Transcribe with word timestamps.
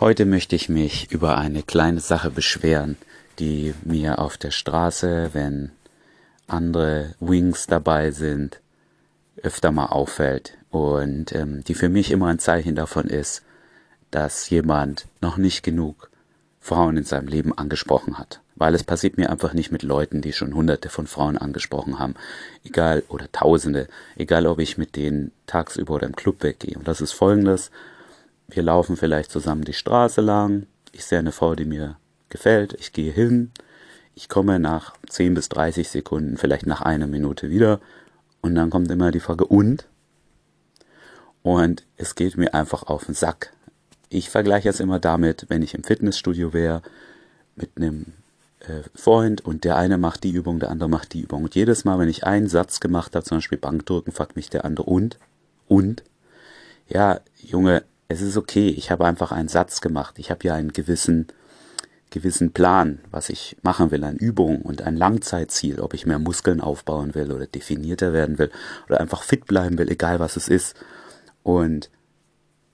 Heute 0.00 0.24
möchte 0.24 0.56
ich 0.56 0.70
mich 0.70 1.12
über 1.12 1.36
eine 1.36 1.62
kleine 1.62 2.00
Sache 2.00 2.30
beschweren, 2.30 2.96
die 3.38 3.74
mir 3.84 4.18
auf 4.18 4.38
der 4.38 4.50
Straße, 4.50 5.34
wenn 5.34 5.72
andere 6.46 7.14
Wings 7.20 7.66
dabei 7.66 8.10
sind, 8.10 8.60
öfter 9.42 9.72
mal 9.72 9.88
auffällt 9.88 10.56
und 10.70 11.34
ähm, 11.34 11.62
die 11.64 11.74
für 11.74 11.90
mich 11.90 12.10
immer 12.12 12.28
ein 12.28 12.38
Zeichen 12.38 12.74
davon 12.74 13.08
ist, 13.08 13.42
dass 14.10 14.48
jemand 14.48 15.04
noch 15.20 15.36
nicht 15.36 15.62
genug 15.62 16.08
Frauen 16.60 16.96
in 16.96 17.04
seinem 17.04 17.28
Leben 17.28 17.52
angesprochen 17.58 18.16
hat. 18.16 18.40
Weil 18.54 18.74
es 18.74 18.84
passiert 18.84 19.18
mir 19.18 19.28
einfach 19.28 19.52
nicht 19.52 19.70
mit 19.70 19.82
Leuten, 19.82 20.22
die 20.22 20.32
schon 20.32 20.54
hunderte 20.54 20.88
von 20.88 21.08
Frauen 21.08 21.36
angesprochen 21.36 21.98
haben. 21.98 22.14
Egal, 22.64 23.02
oder 23.08 23.30
tausende. 23.32 23.86
Egal, 24.16 24.46
ob 24.46 24.60
ich 24.60 24.78
mit 24.78 24.96
denen 24.96 25.30
tagsüber 25.46 25.96
oder 25.96 26.06
im 26.06 26.16
Club 26.16 26.42
weggehe. 26.42 26.78
Und 26.78 26.88
das 26.88 27.02
ist 27.02 27.12
folgendes. 27.12 27.70
Wir 28.50 28.62
laufen 28.62 28.96
vielleicht 28.96 29.30
zusammen 29.30 29.64
die 29.64 29.72
Straße 29.72 30.20
lang. 30.20 30.66
Ich 30.92 31.04
sehe 31.04 31.18
eine 31.18 31.32
Frau, 31.32 31.54
die 31.54 31.64
mir 31.64 31.96
gefällt. 32.28 32.74
Ich 32.78 32.92
gehe 32.92 33.12
hin. 33.12 33.52
Ich 34.14 34.28
komme 34.28 34.58
nach 34.58 34.94
10 35.08 35.34
bis 35.34 35.48
30 35.48 35.88
Sekunden, 35.88 36.36
vielleicht 36.36 36.66
nach 36.66 36.82
einer 36.82 37.06
Minute 37.06 37.50
wieder. 37.50 37.80
Und 38.42 38.54
dann 38.54 38.70
kommt 38.70 38.90
immer 38.90 39.10
die 39.10 39.20
Frage, 39.20 39.46
und? 39.46 39.86
Und 41.42 41.84
es 41.96 42.14
geht 42.14 42.36
mir 42.36 42.54
einfach 42.54 42.82
auf 42.84 43.06
den 43.06 43.14
Sack. 43.14 43.52
Ich 44.08 44.30
vergleiche 44.30 44.68
es 44.68 44.80
immer 44.80 44.98
damit, 44.98 45.46
wenn 45.48 45.62
ich 45.62 45.74
im 45.74 45.84
Fitnessstudio 45.84 46.52
wäre, 46.52 46.82
mit 47.54 47.70
einem 47.76 48.12
äh, 48.60 48.82
Freund 48.94 49.40
und 49.40 49.64
der 49.64 49.76
eine 49.76 49.96
macht 49.96 50.24
die 50.24 50.32
Übung, 50.32 50.58
der 50.58 50.70
andere 50.70 50.88
macht 50.88 51.14
die 51.14 51.20
Übung. 51.20 51.44
Und 51.44 51.54
jedes 51.54 51.84
Mal, 51.84 51.98
wenn 51.98 52.08
ich 52.08 52.24
einen 52.24 52.48
Satz 52.48 52.80
gemacht 52.80 53.14
habe, 53.14 53.24
zum 53.24 53.38
Beispiel 53.38 53.58
Bankdrücken, 53.58 54.12
fragt 54.12 54.36
mich 54.36 54.50
der 54.50 54.64
andere, 54.64 54.86
und? 54.86 55.18
Und? 55.68 56.02
Ja, 56.88 57.20
Junge, 57.36 57.84
es 58.10 58.20
ist 58.22 58.36
okay, 58.36 58.68
ich 58.68 58.90
habe 58.90 59.06
einfach 59.06 59.30
einen 59.30 59.46
Satz 59.46 59.80
gemacht. 59.80 60.18
Ich 60.18 60.32
habe 60.32 60.44
ja 60.44 60.54
einen 60.54 60.72
gewissen, 60.72 61.28
gewissen 62.10 62.52
Plan, 62.52 62.98
was 63.12 63.30
ich 63.30 63.56
machen 63.62 63.92
will, 63.92 64.02
eine 64.02 64.18
Übung 64.18 64.62
und 64.62 64.82
ein 64.82 64.96
Langzeitziel, 64.96 65.78
ob 65.78 65.94
ich 65.94 66.06
mehr 66.06 66.18
Muskeln 66.18 66.60
aufbauen 66.60 67.14
will 67.14 67.30
oder 67.30 67.46
definierter 67.46 68.12
werden 68.12 68.36
will 68.40 68.50
oder 68.88 69.00
einfach 69.00 69.22
fit 69.22 69.46
bleiben 69.46 69.78
will, 69.78 69.88
egal 69.88 70.18
was 70.18 70.36
es 70.36 70.48
ist. 70.48 70.74
Und 71.44 71.88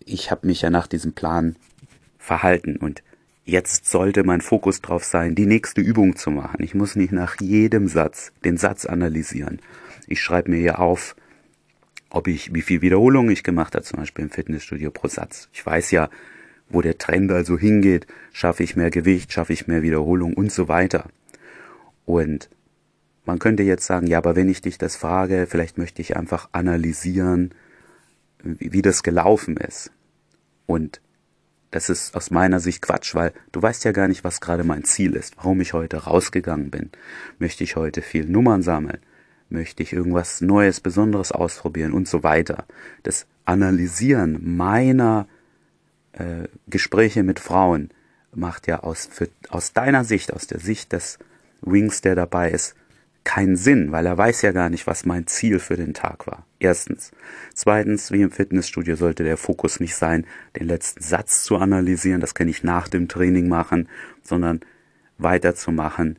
ich 0.01 0.31
habe 0.31 0.47
mich 0.47 0.63
ja 0.63 0.71
nach 0.71 0.87
diesem 0.87 1.13
Plan 1.13 1.57
verhalten 2.17 2.79
und 2.79 3.03
jetzt 3.45 3.91
sollte 3.91 4.25
mein 4.25 4.41
Fokus 4.41 4.81
drauf 4.81 5.05
sein, 5.05 5.35
die 5.35 5.45
nächste 5.45 5.83
Übung 5.83 6.17
zu 6.17 6.31
machen. 6.31 6.63
Ich 6.63 6.75
muss 6.75 6.97
nicht 6.97 7.13
nach 7.13 7.39
jedem 7.43 7.89
Satz 7.89 8.33
den 8.43 8.57
Satz 8.57 8.87
analysieren. 8.87 9.61
Ich 10.07 10.23
schreibe 10.23 10.51
mir 10.51 10.61
hier 10.61 10.79
auf, 10.79 11.15
ob 12.17 12.29
ich, 12.29 12.55
wie 12.55 12.63
viel 12.63 12.81
Wiederholungen 12.81 13.31
ich 13.31 13.45
gemacht 13.45 13.75
habe, 13.75 13.85
zum 13.85 13.99
Beispiel 13.99 14.25
im 14.25 14.31
Fitnessstudio 14.31 14.91
pro 14.91 15.07
Satz. 15.07 15.51
Ich 15.53 15.65
weiß 15.65 15.91
ja, 15.91 16.09
wo 16.71 16.81
der 16.81 16.97
Trend 16.97 17.31
also 17.31 17.59
hingeht. 17.59 18.07
Schaffe 18.33 18.63
ich 18.63 18.75
mehr 18.75 18.91
Gewicht, 18.91 19.33
schaffe 19.33 19.53
ich 19.53 19.67
mehr 19.67 19.83
Wiederholung 19.83 20.33
und 20.33 20.51
so 20.51 20.67
weiter. 20.67 21.11
Und 22.07 22.49
man 23.27 23.39
könnte 23.39 23.65
jetzt 23.65 23.85
sagen, 23.85 24.07
ja, 24.07 24.17
aber 24.17 24.35
wenn 24.35 24.49
ich 24.49 24.63
dich 24.63 24.79
das 24.79 24.97
frage, 24.97 25.47
vielleicht 25.47 25.77
möchte 25.77 26.01
ich 26.01 26.17
einfach 26.17 26.49
analysieren, 26.53 27.53
wie, 28.43 28.73
wie 28.73 28.83
das 28.83 29.03
gelaufen 29.03 29.59
ist. 29.59 29.91
Und 30.65 31.03
das 31.71 31.91
ist 31.91 32.15
aus 32.15 32.31
meiner 32.31 32.61
Sicht 32.61 32.81
Quatsch, 32.81 33.15
weil 33.15 33.35
du 33.53 33.61
weißt 33.61 33.85
ja 33.85 33.93
gar 33.93 34.09
nicht, 34.09 34.25
was 34.25 34.41
gerade 34.41 34.65
mein 34.65 34.85
Ziel 34.85 35.15
ist, 35.17 35.37
warum 35.37 35.61
ich 35.61 35.75
heute 35.75 36.05
rausgegangen 36.05 36.71
bin. 36.71 36.89
Möchte 37.39 37.63
ich 37.63 37.77
heute 37.77 38.01
viel 38.01 38.25
Nummern 38.25 38.63
sammeln? 38.63 39.01
Möchte 39.49 39.83
ich 39.83 39.93
irgendwas 39.93 40.41
Neues, 40.41 40.81
Besonderes 40.81 41.33
ausprobieren 41.33 41.93
und 41.93 42.09
so 42.09 42.23
weiter? 42.23 42.67
Das 43.03 43.27
Analysieren 43.45 44.57
meiner 44.57 45.29
äh, 46.13 46.49
Gespräche 46.67 47.23
mit 47.23 47.39
Frauen 47.39 47.91
macht 48.35 48.67
ja 48.67 48.81
aus, 48.81 49.09
für, 49.11 49.29
aus 49.49 49.73
deiner 49.73 50.05
Sicht, 50.05 50.33
aus 50.33 50.47
der 50.47 50.59
Sicht 50.59 50.93
des 50.93 51.19
Wings, 51.63 52.01
der 52.01 52.15
dabei 52.15 52.51
ist, 52.51 52.75
keinen 53.27 53.57
Sinn, 53.57 53.91
weil 53.91 54.07
er 54.07 54.17
weiß 54.17 54.43
ja 54.43 54.53
gar 54.53 54.71
nicht, 54.71 54.87
was 54.87 55.05
mein 55.05 55.27
Ziel 55.27 55.59
für 55.59 55.77
den 55.77 55.95
Tag 55.95 56.27
war. 56.29 56.47
Erstens. 56.61 57.11
Zweitens, 57.55 58.13
wie 58.13 58.23
im 58.23 58.31
Fitnessstudio 58.31 58.95
sollte 58.95 59.25
der 59.25 59.37
Fokus 59.37 59.81
nicht 59.81 59.97
sein, 59.97 60.27
den 60.57 60.69
letzten 60.69 61.03
Satz 61.03 61.43
zu 61.43 61.57
analysieren, 61.57 62.21
das 62.21 62.35
kann 62.35 62.49
ich 62.49 62.63
nach 62.63 62.87
dem 62.87 63.09
Training 63.09 63.49
machen, 63.49 63.89
sondern 64.23 64.61
weiterzumachen, 65.19 66.19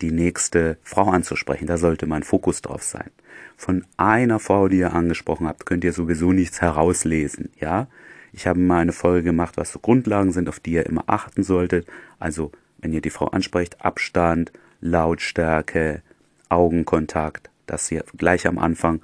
die 0.00 0.12
nächste 0.12 0.78
Frau 0.82 1.10
anzusprechen. 1.10 1.66
Da 1.66 1.76
sollte 1.76 2.06
mein 2.06 2.22
Fokus 2.22 2.62
drauf 2.62 2.82
sein. 2.82 3.10
Von 3.56 3.84
einer 3.96 4.38
Frau, 4.38 4.68
die 4.68 4.78
ihr 4.78 4.92
angesprochen 4.92 5.46
habt, 5.46 5.66
könnt 5.66 5.84
ihr 5.84 5.92
sowieso 5.92 6.32
nichts 6.32 6.60
herauslesen, 6.60 7.50
ja? 7.58 7.88
Ich 8.32 8.48
habe 8.48 8.58
mal 8.58 8.80
eine 8.80 8.92
Folge 8.92 9.22
gemacht, 9.22 9.56
was 9.56 9.70
so 9.70 9.78
Grundlagen 9.78 10.32
sind, 10.32 10.48
auf 10.48 10.58
die 10.58 10.72
ihr 10.72 10.86
immer 10.86 11.04
achten 11.06 11.44
solltet. 11.44 11.86
Also, 12.18 12.50
wenn 12.78 12.92
ihr 12.92 13.00
die 13.00 13.10
Frau 13.10 13.26
ansprecht, 13.26 13.80
Abstand, 13.84 14.52
Lautstärke, 14.80 16.02
Augenkontakt, 16.48 17.48
dass 17.66 17.90
ihr 17.92 18.04
gleich 18.16 18.48
am 18.48 18.58
Anfang, 18.58 19.00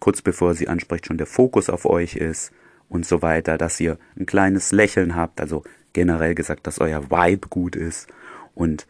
kurz 0.00 0.20
bevor 0.20 0.54
sie 0.54 0.68
anspricht, 0.68 1.06
schon 1.06 1.16
der 1.16 1.26
Fokus 1.26 1.70
auf 1.70 1.86
euch 1.86 2.16
ist 2.16 2.52
und 2.90 3.06
so 3.06 3.22
weiter, 3.22 3.56
dass 3.56 3.80
ihr 3.80 3.98
ein 4.18 4.26
kleines 4.26 4.70
Lächeln 4.70 5.16
habt, 5.16 5.40
also 5.40 5.64
generell 5.94 6.34
gesagt, 6.34 6.66
dass 6.66 6.78
euer 6.78 7.10
Vibe 7.10 7.48
gut 7.48 7.74
ist 7.74 8.06
und 8.54 8.86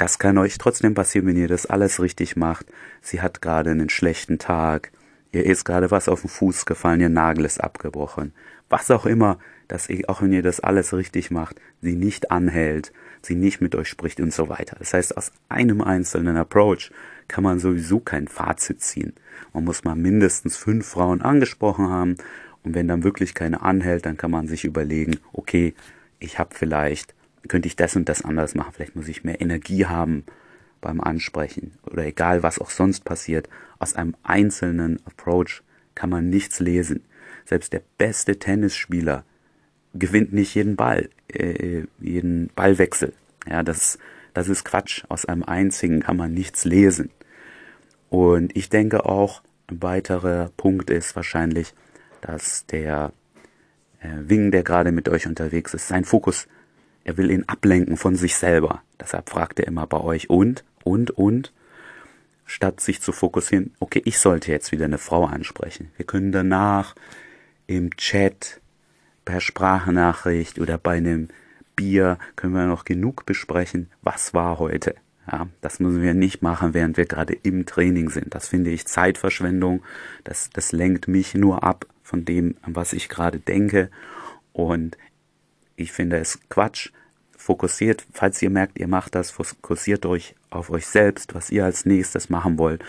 das 0.00 0.18
kann 0.18 0.38
euch 0.38 0.56
trotzdem 0.56 0.94
passieren, 0.94 1.26
wenn 1.26 1.36
ihr 1.36 1.46
das 1.46 1.66
alles 1.66 2.00
richtig 2.00 2.34
macht. 2.34 2.64
Sie 3.02 3.20
hat 3.20 3.42
gerade 3.42 3.70
einen 3.70 3.90
schlechten 3.90 4.38
Tag, 4.38 4.92
ihr 5.30 5.44
ist 5.44 5.64
gerade 5.64 5.90
was 5.90 6.08
auf 6.08 6.22
den 6.22 6.30
Fuß 6.30 6.64
gefallen, 6.64 7.02
ihr 7.02 7.10
Nagel 7.10 7.44
ist 7.44 7.62
abgebrochen. 7.62 8.32
Was 8.70 8.90
auch 8.90 9.04
immer, 9.04 9.38
dass 9.68 9.90
ihr, 9.90 10.08
auch 10.08 10.22
wenn 10.22 10.32
ihr 10.32 10.42
das 10.42 10.60
alles 10.60 10.94
richtig 10.94 11.30
macht, 11.30 11.60
sie 11.82 11.96
nicht 11.96 12.30
anhält, 12.30 12.94
sie 13.20 13.34
nicht 13.34 13.60
mit 13.60 13.74
euch 13.74 13.88
spricht 13.88 14.20
und 14.20 14.32
so 14.32 14.48
weiter. 14.48 14.74
Das 14.78 14.94
heißt, 14.94 15.18
aus 15.18 15.32
einem 15.50 15.82
einzelnen 15.82 16.38
Approach 16.38 16.90
kann 17.28 17.44
man 17.44 17.58
sowieso 17.58 18.00
kein 18.00 18.26
Fazit 18.26 18.80
ziehen. 18.80 19.12
Man 19.52 19.64
muss 19.64 19.84
mal 19.84 19.96
mindestens 19.96 20.56
fünf 20.56 20.86
Frauen 20.86 21.20
angesprochen 21.20 21.90
haben 21.90 22.16
und 22.62 22.74
wenn 22.74 22.88
dann 22.88 23.04
wirklich 23.04 23.34
keine 23.34 23.60
anhält, 23.60 24.06
dann 24.06 24.16
kann 24.16 24.30
man 24.30 24.48
sich 24.48 24.64
überlegen, 24.64 25.18
okay, 25.34 25.74
ich 26.20 26.38
habe 26.38 26.54
vielleicht, 26.54 27.14
könnte 27.48 27.68
ich 27.68 27.76
das 27.76 27.96
und 27.96 28.08
das 28.08 28.22
anders 28.22 28.54
machen, 28.54 28.72
vielleicht 28.74 28.96
muss 28.96 29.08
ich 29.08 29.24
mehr 29.24 29.40
Energie 29.40 29.86
haben 29.86 30.24
beim 30.80 31.00
Ansprechen 31.00 31.72
oder 31.84 32.04
egal 32.04 32.42
was 32.42 32.58
auch 32.58 32.70
sonst 32.70 33.04
passiert, 33.04 33.48
aus 33.78 33.94
einem 33.94 34.14
einzelnen 34.22 34.98
Approach 35.06 35.62
kann 35.94 36.10
man 36.10 36.30
nichts 36.30 36.60
lesen. 36.60 37.02
Selbst 37.44 37.72
der 37.72 37.82
beste 37.98 38.38
Tennisspieler 38.38 39.24
gewinnt 39.94 40.32
nicht 40.32 40.54
jeden 40.54 40.76
Ball, 40.76 41.08
äh, 41.28 41.84
jeden 41.98 42.48
Ballwechsel. 42.54 43.12
Ja, 43.48 43.62
das, 43.62 43.98
das 44.34 44.48
ist 44.48 44.64
Quatsch. 44.64 45.04
Aus 45.08 45.24
einem 45.24 45.42
einzigen 45.42 46.00
kann 46.00 46.16
man 46.16 46.32
nichts 46.32 46.64
lesen. 46.64 47.10
Und 48.08 48.56
ich 48.56 48.68
denke 48.68 49.06
auch, 49.06 49.42
ein 49.68 49.82
weiterer 49.82 50.50
Punkt 50.56 50.90
ist 50.90 51.16
wahrscheinlich, 51.16 51.74
dass 52.20 52.66
der 52.66 53.12
äh, 54.00 54.08
Wing, 54.28 54.50
der 54.50 54.62
gerade 54.62 54.92
mit 54.92 55.08
euch 55.08 55.26
unterwegs 55.26 55.74
ist, 55.74 55.88
sein 55.88 56.04
Fokus, 56.04 56.48
er 57.10 57.16
will 57.16 57.30
ihn 57.30 57.44
ablenken 57.48 57.96
von 57.96 58.14
sich 58.14 58.36
selber. 58.36 58.82
Deshalb 59.00 59.30
fragt 59.30 59.58
er 59.58 59.66
immer 59.66 59.86
bei 59.86 59.98
euch 59.98 60.30
und, 60.30 60.64
und, 60.84 61.10
und, 61.10 61.52
statt 62.46 62.80
sich 62.80 63.00
zu 63.00 63.10
fokussieren, 63.10 63.74
okay, 63.80 64.00
ich 64.04 64.18
sollte 64.20 64.52
jetzt 64.52 64.70
wieder 64.70 64.84
eine 64.84 64.98
Frau 64.98 65.24
ansprechen. 65.24 65.90
Wir 65.96 66.06
können 66.06 66.30
danach 66.30 66.94
im 67.66 67.96
Chat, 67.96 68.60
per 69.24 69.40
Sprachnachricht 69.40 70.60
oder 70.60 70.78
bei 70.78 70.98
einem 70.98 71.28
Bier 71.74 72.18
können 72.36 72.54
wir 72.54 72.66
noch 72.66 72.84
genug 72.84 73.26
besprechen, 73.26 73.90
was 74.02 74.32
war 74.32 74.58
heute. 74.58 74.94
Ja, 75.30 75.48
das 75.60 75.80
müssen 75.80 76.02
wir 76.02 76.14
nicht 76.14 76.42
machen, 76.42 76.74
während 76.74 76.96
wir 76.96 77.06
gerade 77.06 77.34
im 77.34 77.66
Training 77.66 78.08
sind. 78.10 78.34
Das 78.34 78.48
finde 78.48 78.70
ich 78.70 78.86
Zeitverschwendung. 78.86 79.82
Das, 80.24 80.50
das 80.50 80.72
lenkt 80.72 81.08
mich 81.08 81.34
nur 81.34 81.64
ab 81.64 81.86
von 82.02 82.24
dem, 82.24 82.56
an 82.62 82.76
was 82.76 82.92
ich 82.92 83.08
gerade 83.08 83.38
denke. 83.38 83.90
Und 84.52 84.96
ich 85.80 85.92
finde 85.92 86.18
es 86.18 86.38
Quatsch. 86.48 86.90
Fokussiert, 87.36 88.04
falls 88.12 88.42
ihr 88.42 88.50
merkt, 88.50 88.78
ihr 88.78 88.88
macht 88.88 89.14
das, 89.14 89.30
fokussiert 89.30 90.04
euch 90.04 90.34
auf 90.50 90.68
euch 90.68 90.86
selbst, 90.86 91.34
was 91.34 91.50
ihr 91.50 91.64
als 91.64 91.86
nächstes 91.86 92.28
machen 92.28 92.58
wollt. 92.58 92.84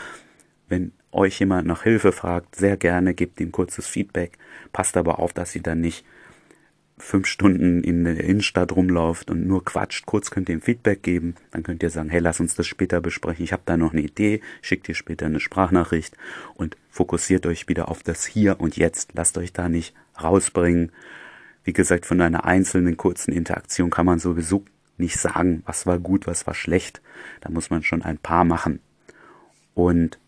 Wenn 0.67 0.91
euch 1.11 1.39
jemand 1.39 1.67
nach 1.67 1.83
Hilfe 1.83 2.11
fragt, 2.11 2.55
sehr 2.55 2.75
gerne 2.75 3.13
gebt 3.13 3.39
ihm 3.39 3.51
kurzes 3.51 3.88
Feedback. 3.88 4.38
Passt 4.73 4.97
aber 4.97 5.19
auf, 5.19 5.31
dass 5.33 5.55
ihr 5.55 5.61
dann 5.61 5.79
nicht 5.79 6.05
fünf 7.01 7.27
Stunden 7.27 7.83
in 7.83 8.03
der 8.03 8.23
Innenstadt 8.23 8.73
rumläuft 8.73 9.31
und 9.31 9.47
nur 9.47 9.65
quatscht, 9.65 10.05
kurz 10.05 10.29
könnt 10.29 10.49
ihr 10.49 10.55
ihm 10.55 10.61
Feedback 10.61 11.01
geben, 11.01 11.35
dann 11.51 11.63
könnt 11.63 11.83
ihr 11.83 11.89
sagen, 11.89 12.09
hey, 12.09 12.19
lass 12.19 12.39
uns 12.39 12.55
das 12.55 12.67
später 12.67 13.01
besprechen, 13.01 13.43
ich 13.43 13.53
habe 13.53 13.63
da 13.65 13.75
noch 13.75 13.91
eine 13.91 14.01
Idee, 14.01 14.41
schickt 14.61 14.88
ihr 14.88 14.95
später 14.95 15.25
eine 15.25 15.39
Sprachnachricht 15.39 16.15
und 16.53 16.77
fokussiert 16.89 17.45
euch 17.45 17.67
wieder 17.67 17.89
auf 17.89 18.03
das 18.03 18.25
Hier 18.25 18.59
und 18.59 18.77
Jetzt, 18.77 19.11
lasst 19.13 19.38
euch 19.38 19.51
da 19.51 19.67
nicht 19.67 19.95
rausbringen. 20.21 20.91
Wie 21.63 21.73
gesagt, 21.73 22.05
von 22.05 22.21
einer 22.21 22.45
einzelnen 22.45 22.97
kurzen 22.97 23.31
Interaktion 23.31 23.89
kann 23.89 24.05
man 24.05 24.19
sowieso 24.19 24.65
nicht 24.97 25.17
sagen, 25.17 25.63
was 25.65 25.85
war 25.85 25.99
gut, 25.99 26.27
was 26.27 26.47
war 26.47 26.53
schlecht. 26.53 27.01
Da 27.41 27.49
muss 27.49 27.69
man 27.69 27.83
schon 27.83 28.01
ein 28.01 28.17
paar 28.17 28.45
machen. 28.45 28.79
Und, 29.73 30.19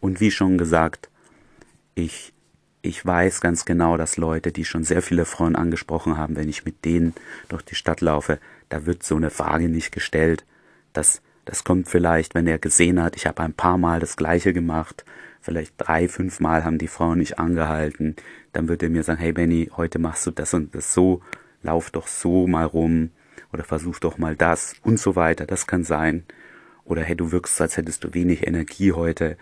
und 0.00 0.20
wie 0.20 0.30
schon 0.30 0.58
gesagt, 0.58 1.10
ich 1.94 2.32
ich 2.82 3.04
weiß 3.04 3.40
ganz 3.40 3.64
genau, 3.64 3.96
dass 3.96 4.16
Leute, 4.16 4.52
die 4.52 4.64
schon 4.64 4.84
sehr 4.84 5.02
viele 5.02 5.24
Frauen 5.24 5.56
angesprochen 5.56 6.16
haben, 6.16 6.36
wenn 6.36 6.48
ich 6.48 6.64
mit 6.64 6.84
denen 6.84 7.14
durch 7.48 7.62
die 7.62 7.74
Stadt 7.74 8.00
laufe, 8.00 8.38
da 8.68 8.86
wird 8.86 9.02
so 9.02 9.16
eine 9.16 9.30
Frage 9.30 9.68
nicht 9.68 9.92
gestellt. 9.92 10.44
Das, 10.92 11.20
das 11.44 11.64
kommt 11.64 11.88
vielleicht, 11.88 12.34
wenn 12.34 12.46
er 12.46 12.58
gesehen 12.58 13.02
hat, 13.02 13.16
ich 13.16 13.26
habe 13.26 13.42
ein 13.42 13.54
paar 13.54 13.78
Mal 13.78 14.00
das 14.00 14.16
Gleiche 14.16 14.52
gemacht, 14.52 15.04
vielleicht 15.40 15.74
drei, 15.78 16.08
fünf 16.08 16.40
Mal 16.40 16.64
haben 16.64 16.78
die 16.78 16.88
Frauen 16.88 17.18
nicht 17.18 17.38
angehalten, 17.38 18.16
dann 18.52 18.68
wird 18.68 18.82
er 18.82 18.90
mir 18.90 19.02
sagen, 19.02 19.20
hey 19.20 19.32
Benny, 19.32 19.70
heute 19.76 19.98
machst 19.98 20.26
du 20.26 20.30
das 20.30 20.54
und 20.54 20.74
das 20.74 20.92
so, 20.92 21.22
lauf 21.62 21.90
doch 21.90 22.06
so 22.06 22.46
mal 22.46 22.64
rum 22.64 23.10
oder 23.52 23.64
versuch 23.64 23.98
doch 23.98 24.18
mal 24.18 24.36
das 24.36 24.74
und 24.82 24.98
so 24.98 25.16
weiter. 25.16 25.46
Das 25.46 25.66
kann 25.66 25.84
sein. 25.84 26.24
Oder 26.84 27.02
hey, 27.02 27.16
du 27.16 27.32
wirkst, 27.32 27.60
als 27.60 27.76
hättest 27.76 28.04
du 28.04 28.14
wenig 28.14 28.46
Energie 28.46 28.92
heute. 28.92 29.36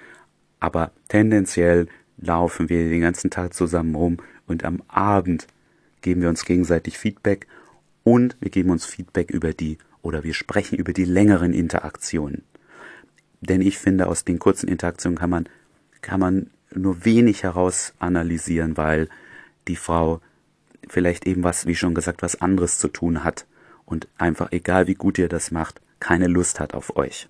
Aber 0.60 0.92
tendenziell 1.08 1.88
laufen 2.18 2.68
wir 2.68 2.88
den 2.88 3.00
ganzen 3.00 3.30
Tag 3.30 3.54
zusammen 3.54 3.94
rum 3.94 4.18
und 4.46 4.64
am 4.64 4.82
Abend 4.88 5.46
geben 6.00 6.20
wir 6.22 6.28
uns 6.28 6.44
gegenseitig 6.44 6.98
Feedback 6.98 7.46
und 8.02 8.36
wir 8.40 8.50
geben 8.50 8.70
uns 8.70 8.86
Feedback 8.86 9.30
über 9.30 9.52
die 9.52 9.78
oder 10.02 10.24
wir 10.24 10.34
sprechen 10.34 10.78
über 10.78 10.92
die 10.92 11.04
längeren 11.04 11.52
Interaktionen. 11.52 12.42
Denn 13.40 13.60
ich 13.60 13.78
finde, 13.78 14.06
aus 14.06 14.24
den 14.24 14.38
kurzen 14.38 14.68
Interaktionen 14.68 15.18
kann 15.18 15.30
man, 15.30 15.48
kann 16.02 16.20
man 16.20 16.50
nur 16.74 17.04
wenig 17.04 17.42
heraus 17.42 17.94
analysieren, 17.98 18.76
weil 18.76 19.08
die 19.68 19.76
Frau 19.76 20.20
vielleicht 20.88 21.26
eben 21.26 21.44
was, 21.44 21.66
wie 21.66 21.74
schon 21.74 21.94
gesagt, 21.94 22.22
was 22.22 22.40
anderes 22.40 22.78
zu 22.78 22.88
tun 22.88 23.24
hat 23.24 23.46
und 23.84 24.08
einfach, 24.18 24.52
egal 24.52 24.86
wie 24.86 24.94
gut 24.94 25.18
ihr 25.18 25.28
das 25.28 25.50
macht, 25.50 25.80
keine 26.00 26.26
Lust 26.26 26.60
hat 26.60 26.74
auf 26.74 26.96
euch. 26.96 27.28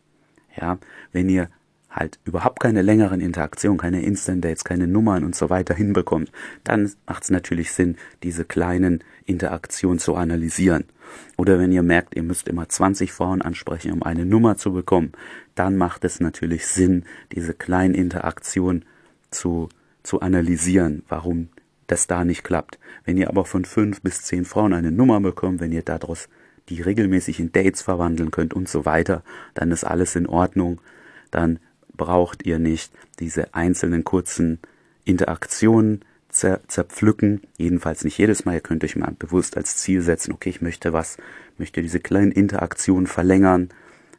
Ja, 0.57 0.79
wenn 1.13 1.29
ihr 1.29 1.51
halt 1.91 2.19
überhaupt 2.25 2.61
keine 2.61 2.83
längeren 2.83 3.21
Interaktionen, 3.21 3.79
keine 3.79 4.03
Instant 4.03 4.45
Dates, 4.45 4.65
keine 4.65 4.87
Nummern 4.87 5.25
und 5.25 5.35
so 5.35 5.51
weiter 5.51 5.75
hinbekommt, 5.75 6.31
dann 6.65 6.93
macht 7.07 7.25
es 7.25 7.31
natürlich 7.31 7.73
Sinn, 7.73 7.97
diese 8.23 8.45
kleinen 8.45 9.03
Interaktionen 9.25 9.99
zu 9.99 10.15
analysieren. 10.15 10.85
Oder 11.37 11.59
wenn 11.59 11.73
ihr 11.73 11.83
merkt, 11.83 12.15
ihr 12.15 12.23
müsst 12.23 12.49
immer 12.49 12.69
20 12.69 13.13
Frauen 13.13 13.43
ansprechen, 13.43 13.93
um 13.93 14.03
eine 14.03 14.27
Nummer 14.27 14.57
zu 14.57 14.73
bekommen, 14.73 15.13
dann 15.55 15.77
macht 15.77 16.05
es 16.05 16.21
natürlich 16.21 16.67
Sinn, 16.67 17.05
diese 17.33 17.55
kleinen 17.55 17.95
Interaktionen 17.95 18.85
zu, 19.31 19.69
zu 20.03 20.21
analysieren, 20.21 21.03
warum 21.09 21.49
das 21.87 22.07
da 22.07 22.25
nicht 22.25 22.45
klappt. 22.45 22.79
Wenn 23.05 23.17
ihr 23.17 23.29
aber 23.29 23.45
von 23.45 23.65
fünf 23.65 24.03
bis 24.03 24.23
zehn 24.23 24.45
Frauen 24.45 24.75
eine 24.75 24.93
Nummer 24.93 25.21
bekommt, 25.21 25.61
wenn 25.61 25.73
ihr 25.73 25.83
daraus 25.83 26.29
die 26.69 26.83
regelmäßig 26.83 27.41
in 27.41 27.51
Dates 27.51 27.81
verwandeln 27.81 28.31
könnt 28.31 28.53
und 28.53 28.69
so 28.69 28.85
weiter, 28.85 29.23
dann 29.55 29.71
ist 29.71 29.85
alles 29.85 30.15
in 30.17 30.27
Ordnung. 30.27 30.81
Dann 31.31 31.59
braucht 31.99 32.47
ihr 32.47 32.59
nicht 32.59 32.91
diese 33.21 33.53
einzelnen 33.53 34.05
kurzen 34.05 34.61
Interaktionen 35.05 36.03
zer 36.31 36.61
zerpflücken. 36.69 37.43
Jedenfalls 37.59 38.05
nicht 38.05 38.17
jedes 38.17 38.45
Mal. 38.45 38.55
Ihr 38.55 38.61
könnt 38.61 38.85
euch 38.85 38.97
mal 38.97 39.15
bewusst 39.19 39.57
als 39.59 39.77
Ziel 39.77 40.01
setzen, 40.01 40.33
okay, 40.33 40.51
ich 40.51 40.63
möchte 40.63 40.95
was, 40.95 41.19
möchte 41.59 41.83
diese 41.83 42.01
kleinen 42.01 42.33
Interaktionen 42.33 43.07
verlängern, 43.07 43.69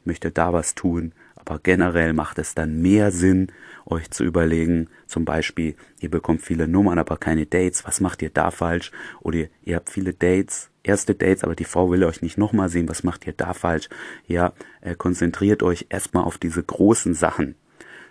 möchte 0.05 0.29
da 0.29 0.53
was 0.53 0.75
tun. 0.75 1.13
Aber 1.35 1.59
generell 1.59 2.13
macht 2.13 2.37
es 2.37 2.53
dann 2.53 2.81
mehr 2.81 3.11
Sinn, 3.11 3.47
euch 3.85 4.11
zu 4.11 4.23
überlegen, 4.23 4.87
zum 5.07 5.25
Beispiel, 5.25 5.75
ihr 5.99 6.11
bekommt 6.11 6.41
viele 6.41 6.67
Nummern, 6.67 6.99
aber 6.99 7.17
keine 7.17 7.45
Dates. 7.47 7.87
Was 7.87 8.01
macht 8.01 8.21
ihr 8.21 8.29
da 8.29 8.51
falsch? 8.51 8.91
Oder 9.21 9.47
ihr, 9.63 9.75
habt 9.75 9.89
viele 9.89 10.13
Dates, 10.13 10.69
erste 10.83 11.15
Dates, 11.15 11.43
aber 11.43 11.55
die 11.55 11.63
Frau 11.63 11.89
will 11.89 12.03
euch 12.03 12.21
nicht 12.21 12.37
nochmal 12.37 12.69
sehen. 12.69 12.89
Was 12.89 13.03
macht 13.03 13.25
ihr 13.25 13.33
da 13.33 13.53
falsch? 13.53 13.89
Ja, 14.27 14.53
äh, 14.81 14.95
konzentriert 14.95 15.63
euch 15.63 15.87
erstmal 15.89 16.23
auf 16.23 16.37
diese 16.37 16.61
großen 16.61 17.15
Sachen. 17.15 17.55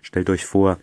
Stellt 0.03 0.31
euch 0.31 0.47
vor, 0.47 0.79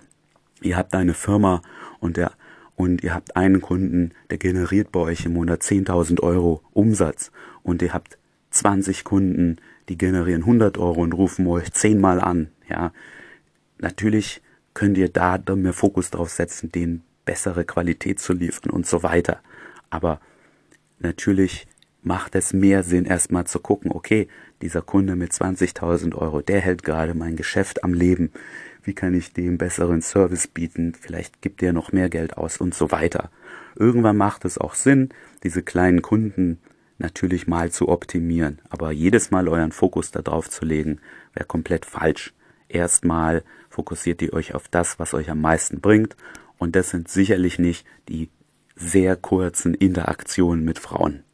ihr 0.62 0.78
habt 0.78 0.94
eine 0.94 1.14
Firma 1.14 1.62
und 2.00 2.18
der 2.18 2.32
und 2.76 3.04
ihr 3.04 3.14
habt 3.14 3.36
einen 3.36 3.62
Kunden, 3.62 4.12
der 4.30 4.38
generiert 4.38 4.92
bei 4.92 5.00
euch 5.00 5.26
im 5.26 5.34
Monat 5.34 5.62
10.000 5.62 6.22
Euro 6.22 6.62
Umsatz 6.74 7.32
und 7.64 7.82
ihr 7.82 7.94
habt 7.94 8.18
20 8.52 9.04
Kunden, 9.04 9.58
die 9.90 9.98
generieren 9.98 10.42
100 10.42 10.78
Euro 10.78 11.02
und 11.02 11.14
rufen 11.14 11.48
euch 11.48 11.72
zehnmal 11.72 12.20
an. 12.20 12.50
Ja, 12.68 12.92
natürlich 13.78 14.42
könnt 14.74 14.98
ihr 14.98 15.10
da 15.10 15.40
mehr 15.56 15.74
Fokus 15.74 16.12
drauf 16.12 16.30
setzen, 16.30 16.72
denen 16.72 17.04
bessere 17.24 17.66
Qualität 17.66 18.20
zu 18.20 18.34
liefern 18.34 18.72
und 18.72 18.86
so 18.86 19.04
weiter. 19.04 19.40
Aber 19.90 20.20
natürlich 21.00 21.68
macht 22.02 22.36
es 22.36 22.54
mehr 22.54 22.84
Sinn, 22.84 23.06
erstmal 23.06 23.48
zu 23.48 23.60
gucken, 23.60 23.92
okay, 23.92 24.28
dieser 24.62 24.82
Kunde 24.82 25.16
mit 25.16 25.32
20.000 25.32 26.14
Euro, 26.16 26.42
der 26.42 26.62
hält 26.62 26.84
gerade 26.84 27.16
mein 27.16 27.36
Geschäft 27.36 27.84
am 27.84 27.94
Leben 27.94 28.32
wie 28.86 28.94
kann 28.94 29.14
ich 29.14 29.34
dem 29.34 29.58
besseren 29.58 30.02
Service 30.02 30.48
bieten, 30.48 30.94
vielleicht 31.00 31.42
gibt 31.42 31.62
der 31.62 31.74
noch 31.74 31.92
mehr 31.92 32.10
Geld 32.10 32.38
aus 32.38 32.58
und 32.58 32.74
so 32.74 32.92
weiter. 32.92 33.30
Irgendwann 33.76 34.18
macht 34.18 34.46
es 34.46 34.58
auch 34.58 34.74
Sinn, 34.74 35.10
diese 35.44 35.64
kleinen 35.64 36.02
Kunden 36.02 36.60
natürlich 36.98 37.48
mal 37.48 37.72
zu 37.72 37.90
optimieren, 37.90 38.62
aber 38.70 38.92
jedes 38.92 39.32
Mal 39.32 39.48
euren 39.50 39.72
Fokus 39.72 40.12
darauf 40.12 40.50
zu 40.50 40.64
legen, 40.64 41.00
wäre 41.34 41.46
komplett 41.46 41.86
falsch. 41.86 42.34
Erstmal 42.70 43.44
fokussiert 43.70 44.22
ihr 44.22 44.34
euch 44.34 44.56
auf 44.56 44.68
das, 44.70 44.98
was 45.00 45.14
euch 45.14 45.30
am 45.30 45.42
meisten 45.42 45.82
bringt 45.82 46.16
und 46.58 46.76
das 46.76 46.90
sind 46.92 47.10
sicherlich 47.10 47.60
nicht 47.60 47.86
die 48.08 48.30
sehr 48.76 49.16
kurzen 49.16 49.74
Interaktionen 49.74 50.64
mit 50.64 50.80
Frauen. 50.80 51.25